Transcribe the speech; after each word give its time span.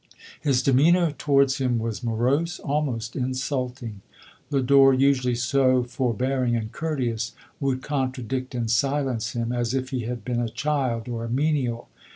His 0.41 0.63
demeanour 0.63 1.11
towards 1.11 1.59
him 1.59 1.77
was 1.77 2.03
morose, 2.03 2.57
almost 2.57 3.15
insulting. 3.15 4.01
Lodore, 4.49 4.95
usually 4.95 5.35
so 5.35 5.59
140 5.59 5.77
LODORE. 5.77 5.89
forbearing 6.35 6.55
and 6.55 6.71
courteous, 6.71 7.33
would 7.59 7.83
contradict 7.83 8.55
and 8.55 8.67
silence 8.71 9.33
him, 9.33 9.51
as 9.53 9.75
if 9.75 9.89
he 9.91 9.99
had 10.05 10.25
been 10.25 10.39
a 10.41 10.49
child 10.49 11.07
or 11.07 11.23
a 11.23 11.29
menial. 11.29 11.87